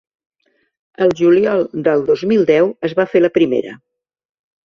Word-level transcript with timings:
El 1.07 1.11
juliol 1.19 1.61
del 1.89 2.01
dos 2.09 2.25
mil 2.33 2.47
deu 2.51 2.71
es 2.89 2.95
va 3.01 3.07
fer 3.13 3.21
la 3.23 3.33
primera. 3.39 3.75